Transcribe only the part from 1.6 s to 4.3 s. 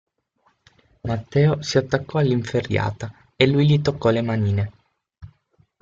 si attaccò all'inferriata e lui gli toccò le